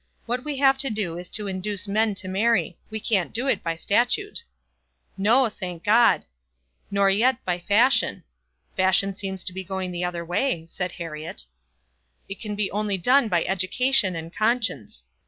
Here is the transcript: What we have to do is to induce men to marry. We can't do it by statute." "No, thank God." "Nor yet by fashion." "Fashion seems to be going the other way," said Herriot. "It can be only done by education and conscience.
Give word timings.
What 0.25 0.43
we 0.43 0.57
have 0.57 0.79
to 0.79 0.89
do 0.89 1.19
is 1.19 1.29
to 1.29 1.45
induce 1.45 1.87
men 1.87 2.15
to 2.15 2.27
marry. 2.27 2.75
We 2.89 2.99
can't 2.99 3.31
do 3.31 3.45
it 3.47 3.61
by 3.61 3.75
statute." 3.75 4.43
"No, 5.15 5.47
thank 5.47 5.83
God." 5.83 6.25
"Nor 6.89 7.11
yet 7.11 7.37
by 7.45 7.59
fashion." 7.59 8.23
"Fashion 8.75 9.15
seems 9.15 9.43
to 9.43 9.53
be 9.53 9.63
going 9.63 9.91
the 9.91 10.03
other 10.03 10.25
way," 10.25 10.65
said 10.71 10.93
Herriot. 10.93 11.45
"It 12.27 12.39
can 12.41 12.55
be 12.55 12.71
only 12.71 12.97
done 12.97 13.27
by 13.27 13.43
education 13.45 14.15
and 14.15 14.35
conscience. 14.35 15.03